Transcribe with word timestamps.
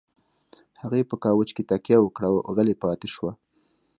هغې 0.81 1.01
په 1.09 1.15
کاوچ 1.23 1.49
کې 1.55 1.63
تکيه 1.71 1.97
وکړه 2.01 2.27
او 2.31 2.37
غلې 2.55 2.75
پاتې 2.83 3.07
شوه. 3.13 3.31